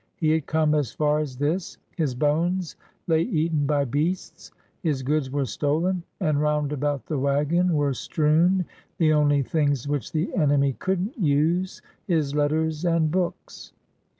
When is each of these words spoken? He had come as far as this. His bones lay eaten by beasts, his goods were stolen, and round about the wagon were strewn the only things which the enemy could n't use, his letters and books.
He 0.15 0.31
had 0.31 0.47
come 0.47 0.73
as 0.73 0.91
far 0.91 1.19
as 1.19 1.37
this. 1.37 1.77
His 1.95 2.15
bones 2.15 2.75
lay 3.05 3.21
eaten 3.21 3.67
by 3.67 3.85
beasts, 3.85 4.49
his 4.81 5.03
goods 5.03 5.29
were 5.29 5.45
stolen, 5.45 6.01
and 6.19 6.41
round 6.41 6.73
about 6.73 7.05
the 7.05 7.19
wagon 7.19 7.73
were 7.75 7.93
strewn 7.93 8.65
the 8.97 9.13
only 9.13 9.43
things 9.43 9.87
which 9.87 10.11
the 10.11 10.33
enemy 10.35 10.73
could 10.73 11.05
n't 11.09 11.19
use, 11.19 11.83
his 12.07 12.33
letters 12.33 12.83
and 12.83 13.11
books. 13.11 13.73